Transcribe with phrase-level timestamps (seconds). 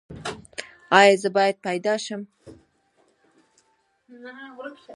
[0.99, 2.21] ایا زه باید پیدا شم؟